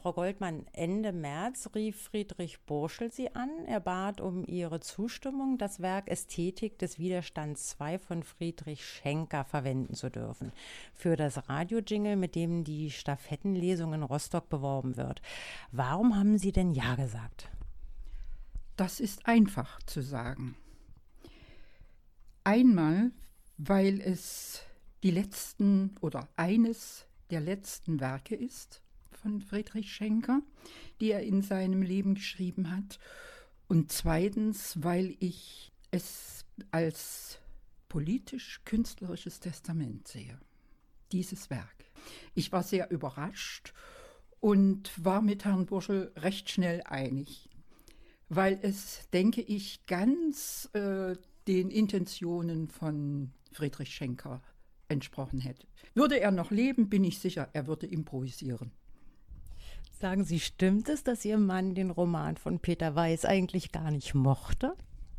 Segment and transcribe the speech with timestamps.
[0.00, 3.50] Frau Goldmann, Ende März rief Friedrich Burschel Sie an.
[3.66, 9.94] Er bat um Ihre Zustimmung, das Werk Ästhetik des Widerstands 2 von Friedrich Schenker verwenden
[9.94, 10.52] zu dürfen.
[10.94, 15.20] Für das Radiojingle, mit dem die Stafettenlesung in Rostock beworben wird.
[15.72, 17.48] Warum haben Sie denn Ja gesagt?
[18.76, 20.56] Das ist einfach zu sagen.
[22.44, 23.10] Einmal,
[23.56, 24.62] weil es
[25.02, 28.80] die letzten oder eines der letzten Werke ist
[29.18, 30.42] von Friedrich Schenker,
[31.00, 32.98] die er in seinem Leben geschrieben hat.
[33.68, 37.38] Und zweitens, weil ich es als
[37.88, 40.38] politisch-künstlerisches Testament sehe,
[41.12, 41.90] dieses Werk.
[42.34, 43.72] Ich war sehr überrascht
[44.40, 47.48] und war mit Herrn Burschel recht schnell einig,
[48.28, 54.42] weil es, denke ich, ganz äh, den Intentionen von Friedrich Schenker
[54.88, 55.66] entsprochen hätte.
[55.94, 58.72] Würde er noch leben, bin ich sicher, er würde improvisieren.
[60.00, 64.14] Sagen Sie, stimmt es, dass Ihr Mann den Roman von Peter Weiß eigentlich gar nicht
[64.14, 64.74] mochte?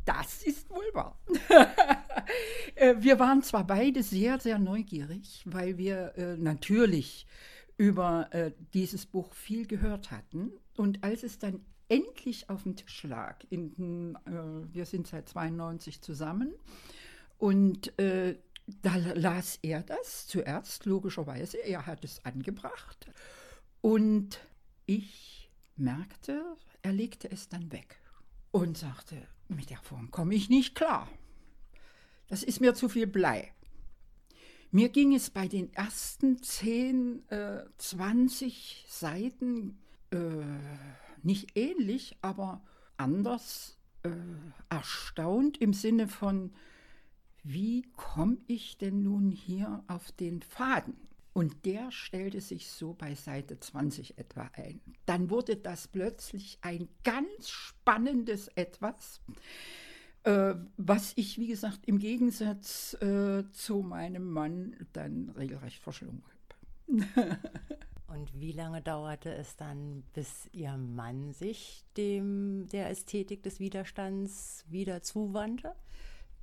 [0.06, 1.18] Das ist wohl wahr.
[2.76, 7.26] Äh, wir waren zwar beide sehr, sehr neugierig, weil wir äh, natürlich
[7.76, 10.52] über äh, dieses Buch viel gehört hatten.
[10.76, 14.16] Und als es dann endlich auf dem Tisch lag, in,
[14.72, 16.52] wir sind seit 92 zusammen,
[17.38, 23.10] und da las er das zuerst, logischerweise, er hat es angebracht.
[23.80, 24.40] Und
[24.90, 26.44] ich merkte,
[26.82, 28.00] er legte es dann weg
[28.50, 31.08] und sagte, mit der Form komme ich nicht klar.
[32.26, 33.52] Das ist mir zu viel Blei.
[34.72, 39.78] Mir ging es bei den ersten 10, äh, 20 Seiten
[40.10, 40.18] äh,
[41.22, 42.62] nicht ähnlich, aber
[42.96, 44.10] anders äh,
[44.68, 46.52] erstaunt im Sinne von,
[47.44, 51.09] wie komme ich denn nun hier auf den Faden?
[51.32, 54.80] Und der stellte sich so bei Seite 20 etwa ein.
[55.06, 59.20] Dann wurde das plötzlich ein ganz spannendes Etwas,
[60.24, 66.40] äh, was ich, wie gesagt, im Gegensatz äh, zu meinem Mann dann regelrecht verschlungen habe.
[68.08, 74.64] Und wie lange dauerte es dann, bis Ihr Mann sich dem der Ästhetik des Widerstands
[74.68, 75.76] wieder zuwandte?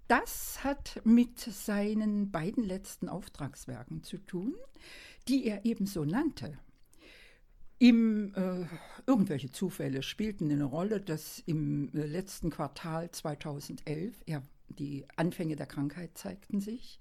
[0.07, 4.55] Das hat mit seinen beiden letzten Auftragswerken zu tun,
[5.27, 6.57] die er ebenso nannte.
[7.79, 8.65] Im, äh,
[9.05, 15.67] irgendwelche Zufälle spielten eine Rolle, dass im äh, letzten Quartal 2011, er, die Anfänge der
[15.67, 16.99] Krankheit zeigten sich,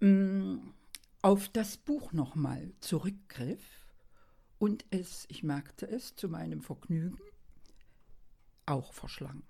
[0.00, 0.74] mh, mm,
[1.22, 3.86] auf das Buch nochmal zurückgriff
[4.58, 7.18] und es, ich merkte es, zu meinem Vergnügen
[8.66, 9.42] auch verschlang.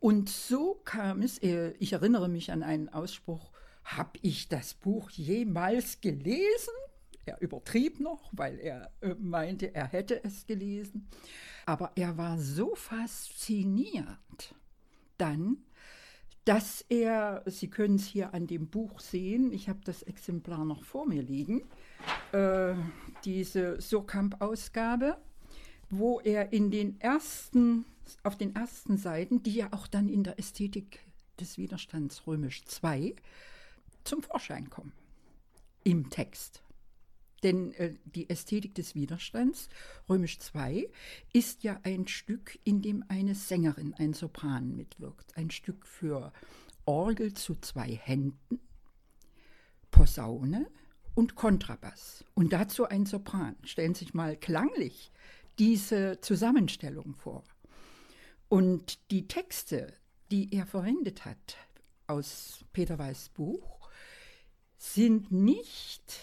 [0.00, 3.52] Und so kam es, äh, ich erinnere mich an einen Ausspruch,
[3.84, 6.74] habe ich das Buch jemals gelesen?
[7.26, 11.08] Er übertrieb noch, weil er äh, meinte, er hätte es gelesen.
[11.66, 14.54] Aber er war so fasziniert
[15.18, 15.58] dann,
[16.46, 20.82] dass er, Sie können es hier an dem Buch sehen, ich habe das Exemplar noch
[20.82, 21.62] vor mir liegen,
[22.32, 22.74] äh,
[23.24, 25.18] diese Surkamp-Ausgabe,
[25.90, 27.84] wo er in den ersten
[28.22, 31.00] auf den ersten Seiten, die ja auch dann in der Ästhetik
[31.38, 33.14] des Widerstands römisch 2
[34.04, 34.92] zum Vorschein kommen
[35.84, 36.62] im Text.
[37.42, 39.68] Denn äh, die Ästhetik des Widerstands,
[40.08, 40.88] römisch 2,
[41.32, 45.36] ist ja ein Stück, in dem eine Sängerin, ein Sopran mitwirkt.
[45.36, 46.32] Ein Stück für
[46.84, 48.60] Orgel zu zwei Händen,
[49.90, 50.70] Posaune
[51.14, 52.24] und Kontrabass.
[52.34, 53.56] Und dazu ein Sopran.
[53.64, 55.10] Stellen Sie sich mal klanglich
[55.58, 57.44] diese Zusammenstellung vor.
[58.50, 59.92] Und die Texte,
[60.32, 61.56] die er verwendet hat
[62.08, 63.88] aus Peter Weiß Buch,
[64.76, 66.18] sind nicht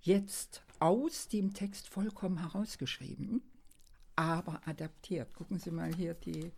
[0.00, 3.42] jetzt aus dem Text vollkommen herausgeschrieben,
[4.14, 5.34] aber adaptiert.
[5.34, 6.52] Gucken Sie mal hier die,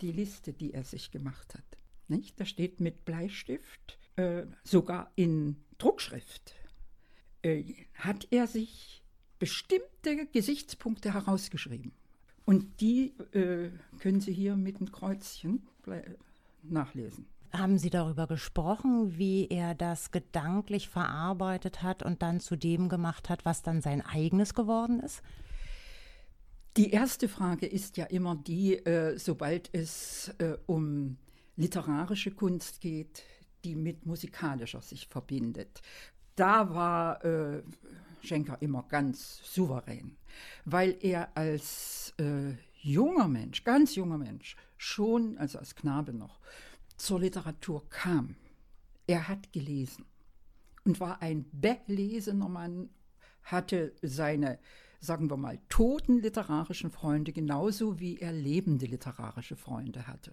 [0.00, 1.78] die Liste, die er sich gemacht hat.
[2.08, 2.40] Nicht?
[2.40, 6.56] Da steht mit Bleistift, äh, sogar in Druckschrift,
[7.42, 7.62] äh,
[7.94, 9.04] hat er sich
[9.38, 11.92] bestimmte Gesichtspunkte herausgeschrieben.
[12.46, 15.66] Und die äh, können Sie hier mit einem Kreuzchen
[16.62, 17.26] nachlesen.
[17.52, 23.28] Haben Sie darüber gesprochen, wie er das gedanklich verarbeitet hat und dann zu dem gemacht
[23.28, 25.22] hat, was dann sein eigenes geworden ist?
[26.76, 31.16] Die erste Frage ist ja immer die, äh, sobald es äh, um
[31.56, 33.22] literarische Kunst geht,
[33.64, 35.80] die mit musikalischer sich verbindet.
[36.36, 37.62] Da war äh,
[38.22, 40.16] Schenker immer ganz souverän,
[40.64, 46.40] weil er als äh, junger Mensch, ganz junger Mensch, schon, also als Knabe noch,
[46.96, 48.36] zur Literatur kam.
[49.06, 50.04] Er hat gelesen
[50.84, 52.90] und war ein belesener Mann,
[53.42, 54.58] hatte seine
[55.00, 60.32] sagen wir mal, toten literarischen Freunde genauso wie er lebende literarische Freunde hatte.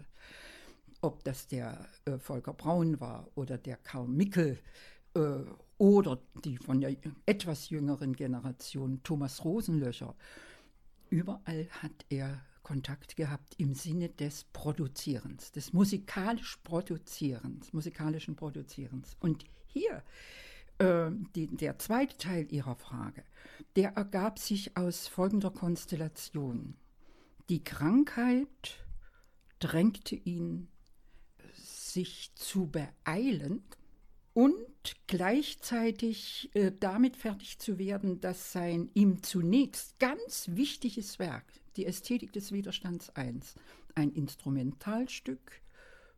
[1.02, 4.60] Ob das der äh, Volker Braun war oder der Karl Mickel
[5.15, 5.44] äh,
[5.77, 6.95] oder die von der
[7.25, 10.15] etwas jüngeren Generation Thomas Rosenlöcher.
[11.10, 19.18] Überall hat er Kontakt gehabt im Sinne des Produzierens, des musikalisch Produzierens, musikalischen Produzierens.
[19.19, 20.01] Und hier
[20.80, 23.24] äh, die, der zweite Teil Ihrer Frage,
[23.75, 26.75] der ergab sich aus folgender Konstellation.
[27.50, 28.86] Die Krankheit
[29.60, 30.69] drängte ihn,
[31.54, 33.63] sich zu beeilen
[34.33, 34.56] und
[35.08, 41.46] gleichzeitig äh, damit fertig zu werden, dass sein ihm zunächst ganz wichtiges Werk,
[41.76, 43.40] die Ästhetik des Widerstands I,
[43.96, 45.62] ein Instrumentalstück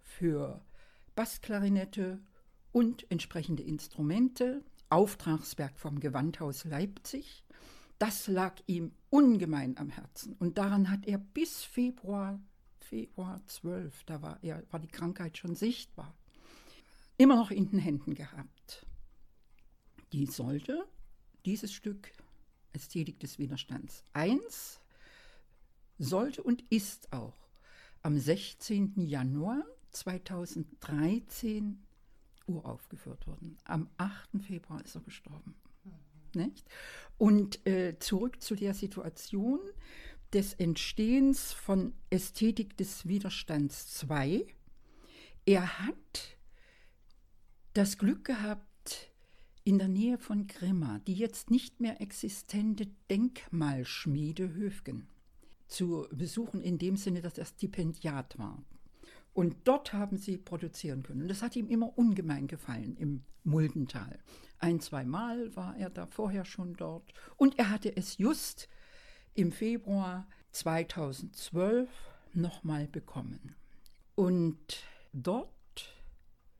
[0.02, 0.64] für
[1.16, 2.20] Bassklarinette
[2.72, 7.44] und entsprechende Instrumente, Auftragswerk vom Gewandhaus Leipzig,
[8.00, 10.34] das lag ihm ungemein am Herzen.
[10.40, 12.40] Und daran hat er bis Februar,
[12.80, 16.14] Februar 12, da war, er, war die Krankheit schon sichtbar,
[17.18, 18.86] immer noch in den Händen gehabt.
[20.12, 20.86] Die sollte
[21.46, 22.12] dieses Stück
[22.74, 24.82] Ästhetik des Widerstands 1
[25.98, 27.38] sollte und ist auch
[28.02, 28.94] am 16.
[29.08, 31.80] Januar 2013
[32.48, 33.58] uraufgeführt worden.
[33.64, 34.42] Am 8.
[34.42, 35.56] Februar ist er gestorben.
[36.34, 36.68] Nicht?
[37.18, 39.60] Und äh, zurück zu der Situation
[40.34, 44.46] des Entstehens von Ästhetik des Widerstands 2.
[45.46, 46.38] Er hat
[47.75, 49.12] das Glück gehabt,
[49.66, 55.07] in der Nähe von Grimma die jetzt nicht mehr existente Denkmalschmiede Höfgen
[55.68, 58.63] zu besuchen, in dem Sinne, dass er Stipendiat war.
[59.33, 61.27] Und dort haben sie produzieren können.
[61.27, 64.19] Das hat ihm immer ungemein gefallen im Muldental.
[64.60, 67.13] Ein, zweimal war er da vorher schon dort.
[67.36, 68.69] Und er hatte es just
[69.33, 71.89] im Februar 2012
[72.33, 73.56] nochmal bekommen.
[74.16, 75.55] Und dort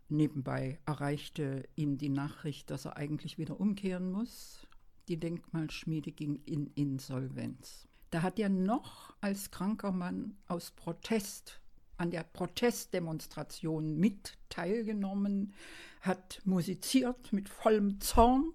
[0.08, 4.68] Nebenbei erreichte ihn die Nachricht, dass er eigentlich wieder umkehren muss.
[5.08, 7.88] Die Denkmalschmiede ging in Insolvenz.
[8.12, 11.60] Da hat er noch als kranker Mann aus Protest
[11.98, 15.54] an der Protestdemonstration mit teilgenommen,
[16.02, 18.52] hat musiziert mit vollem Zorn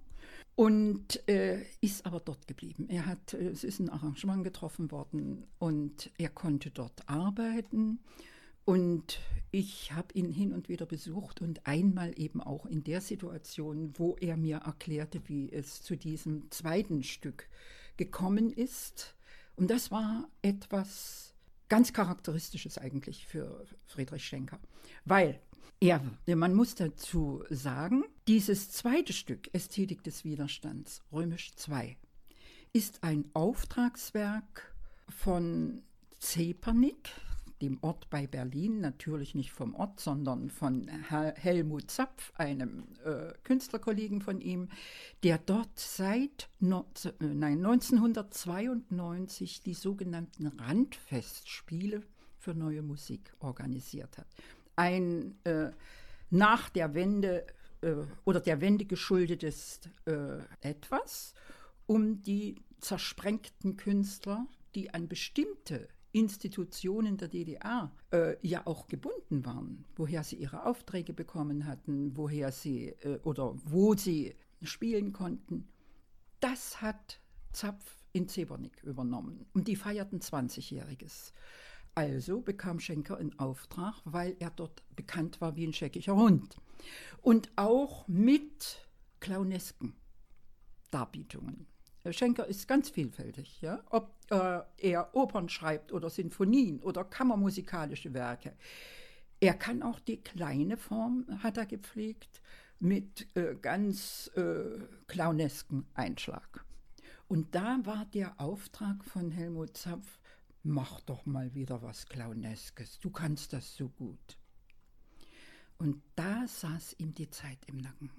[0.56, 2.86] und äh, ist aber dort geblieben.
[2.88, 8.00] Er hat, äh, es ist ein Arrangement getroffen worden und er konnte dort arbeiten
[8.70, 9.18] und
[9.50, 14.14] ich habe ihn hin und wieder besucht und einmal eben auch in der Situation, wo
[14.20, 17.48] er mir erklärte, wie es zu diesem zweiten Stück
[17.96, 19.16] gekommen ist.
[19.56, 21.34] Und das war etwas
[21.68, 24.60] ganz Charakteristisches eigentlich für Friedrich Schenker,
[25.04, 25.40] weil
[25.80, 31.96] er, man muss dazu sagen, dieses zweite Stück, Ästhetik des Widerstands, römisch 2,
[32.72, 34.72] ist ein Auftragswerk
[35.08, 35.82] von
[36.20, 37.10] Zepernick,
[37.60, 44.20] dem Ort bei Berlin, natürlich nicht vom Ort, sondern von Helmut Zapf, einem äh, Künstlerkollegen
[44.20, 44.68] von ihm,
[45.22, 52.02] der dort seit no, äh, nein, 1992 die sogenannten Randfestspiele
[52.38, 54.26] für neue Musik organisiert hat.
[54.76, 55.70] Ein äh,
[56.30, 57.46] nach der Wende
[57.82, 61.34] äh, oder der Wende geschuldetes äh, etwas,
[61.86, 69.84] um die zersprengten Künstler, die an bestimmte Institutionen der DDR äh, ja auch gebunden waren,
[69.94, 75.68] woher sie ihre Aufträge bekommen hatten, woher sie äh, oder wo sie spielen konnten.
[76.40, 77.20] Das hat
[77.52, 81.32] Zapf in Zebernick übernommen und die feierten 20-Jähriges.
[81.94, 86.56] Also bekam Schenker in Auftrag, weil er dort bekannt war wie ein scheckischer Hund.
[87.20, 88.86] Und auch mit
[89.20, 89.94] clownesken
[90.90, 91.66] Darbietungen.
[92.10, 93.82] Schenker ist ganz vielfältig, ja?
[93.90, 98.54] ob äh, er Opern schreibt oder Sinfonien oder kammermusikalische Werke.
[99.40, 102.42] Er kann auch die kleine Form, hat er gepflegt,
[102.78, 106.64] mit äh, ganz äh, clownesken Einschlag.
[107.28, 110.18] Und da war der Auftrag von Helmut Zapf,
[110.62, 114.38] mach doch mal wieder was Clowneskes, du kannst das so gut.
[115.78, 118.10] Und da saß ihm die Zeit im Nacken.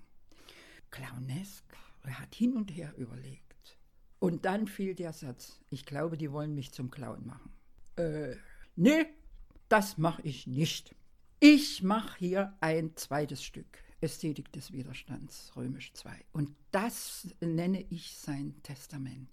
[0.89, 1.65] Clownesk,
[2.03, 3.50] er hat hin und her überlegt.
[4.21, 7.51] Und dann fiel der Satz, ich glaube, die wollen mich zum Clown machen.
[7.95, 8.35] Äh,
[8.75, 9.07] nee,
[9.67, 10.95] das mache ich nicht.
[11.39, 16.11] Ich mache hier ein zweites Stück, Ästhetik des Widerstands, römisch 2.
[16.33, 19.31] Und das nenne ich sein Testament.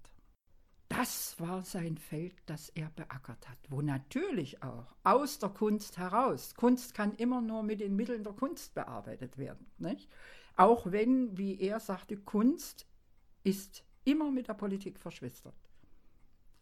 [0.89, 6.55] Das war sein Feld, das er beackert hat, wo natürlich auch aus der Kunst heraus,
[6.55, 9.67] Kunst kann immer nur mit den Mitteln der Kunst bearbeitet werden.
[9.77, 10.09] Nicht?
[10.57, 12.87] Auch wenn, wie er sagte, Kunst
[13.45, 15.55] ist immer mit der Politik verschwistert.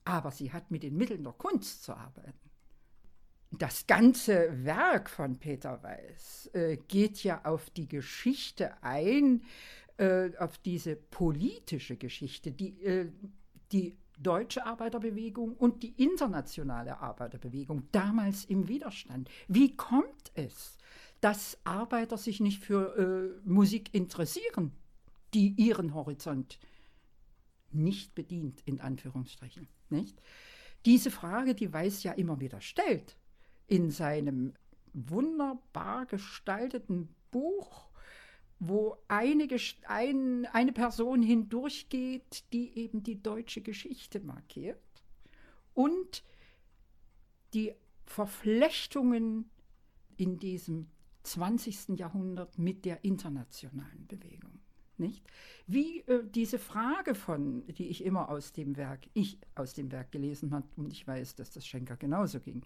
[0.07, 2.51] aber sie hat mit den Mitteln der Kunst zu arbeiten.
[3.51, 9.43] Das ganze Werk von Peter Weiß äh, geht ja auf die Geschichte ein,
[9.99, 13.11] äh, auf diese politische Geschichte, die, äh,
[13.73, 19.29] die deutsche Arbeiterbewegung und die internationale Arbeiterbewegung damals im Widerstand.
[19.49, 20.79] Wie kommt es,
[21.21, 24.73] dass Arbeiter sich nicht für äh, Musik interessieren,
[25.35, 26.59] die ihren Horizont
[27.71, 29.69] nicht bedient, in Anführungsstrichen.
[29.91, 30.21] Nicht?
[30.85, 33.17] Diese Frage, die Weiß ja immer wieder stellt,
[33.67, 34.55] in seinem
[34.93, 37.89] wunderbar gestalteten Buch,
[38.59, 39.49] wo eine,
[39.87, 44.81] ein, eine Person hindurchgeht, die eben die deutsche Geschichte markiert
[45.75, 46.25] und
[47.53, 47.75] die
[48.07, 49.51] Verflechtungen
[50.17, 50.87] in diesem
[51.25, 51.99] 20.
[51.99, 54.46] Jahrhundert mit der internationalen Bewegung.
[54.99, 55.25] Nicht?
[55.67, 60.13] Wie äh, diese Frage von, die ich immer aus dem Werk, ich aus dem Werk
[60.13, 62.63] gelesen habe, und ich weiß, dass das Schenker genauso ging.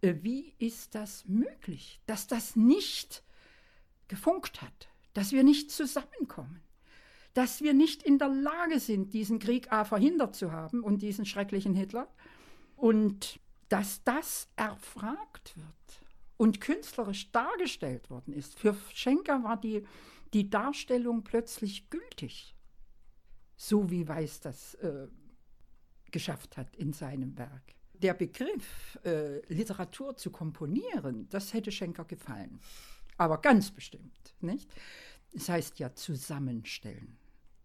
[0.00, 3.22] Äh, wie ist das möglich, dass das nicht
[4.08, 6.60] gefunkt hat, dass wir nicht zusammenkommen,
[7.34, 11.26] dass wir nicht in der Lage sind, diesen Krieg A verhindert zu haben und diesen
[11.26, 12.08] schrecklichen Hitler
[12.76, 18.58] und dass das erfragt wird und künstlerisch dargestellt worden ist.
[18.58, 19.84] Für Schenker war die
[20.32, 22.54] die Darstellung plötzlich gültig,
[23.56, 25.08] so wie Weiß das äh,
[26.10, 27.74] geschafft hat in seinem Werk.
[27.94, 32.60] Der Begriff, äh, Literatur zu komponieren, das hätte Schenker gefallen.
[33.16, 34.72] Aber ganz bestimmt, nicht?
[35.32, 37.18] Das heißt ja zusammenstellen,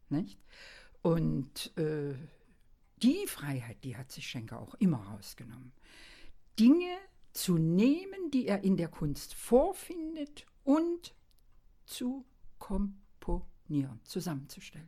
[0.10, 0.39] nicht?
[1.01, 2.15] Und äh,
[3.03, 5.74] die Freiheit, die hat sich Schenker auch immer rausgenommen.
[6.58, 6.98] Dinge
[7.34, 11.13] zu nehmen, die er in der Kunst vorfindet und
[11.86, 12.25] zu
[12.63, 14.88] komponieren, zusammenzustellen.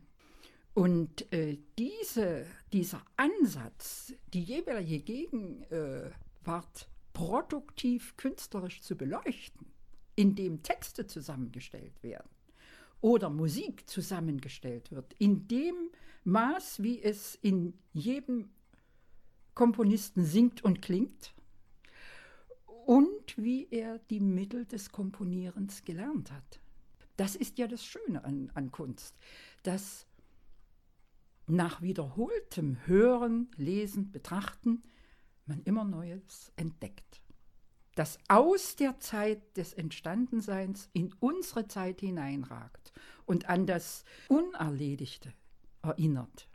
[0.72, 9.66] Und äh, diese, dieser Ansatz, die jeweilige Gegenwart produktiv künstlerisch zu beleuchten,
[10.14, 12.30] indem Texte zusammengestellt werden
[13.02, 15.90] oder Musik zusammengestellt wird, in dem
[16.24, 18.48] Maß, wie es in jedem
[19.54, 21.34] Komponisten singt und klingt
[22.86, 26.60] und wie er die Mittel des Komponierens gelernt hat.
[27.16, 29.16] Das ist ja das Schöne an, an Kunst,
[29.62, 30.06] dass
[31.46, 34.82] nach wiederholtem Hören, Lesen, Betrachten
[35.46, 37.22] man immer Neues entdeckt.
[37.94, 42.92] Das aus der Zeit des Entstandenseins in unsere Zeit hineinragt
[43.24, 45.32] und an das Unerledigte
[45.82, 46.48] erinnert,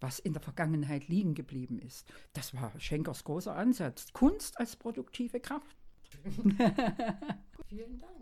[0.00, 2.12] was in der Vergangenheit liegen geblieben ist.
[2.34, 4.12] Das war Schenkers großer Ansatz.
[4.12, 5.76] Kunst als produktive Kraft.
[7.68, 8.18] Vielen Dank.